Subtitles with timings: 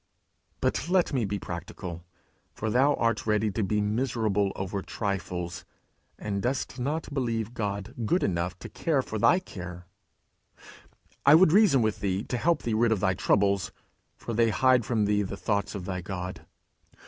[0.61, 2.03] But let me be practical;
[2.55, 5.63] for thou art ready to be miserable over trifles,
[6.17, 9.85] and dost not believe God good enough to care for thy care:
[11.23, 13.71] I would reason with thee to help thee rid of thy troubles,
[14.15, 16.47] for they hide from thee the thoughts of thy God.